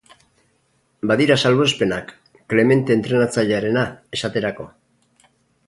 Badira 1.11 1.37
salbuespenak, 1.41 2.09
Clemente 2.53 2.97
entrenatzailearena, 3.01 3.87
esaterako. 4.19 4.69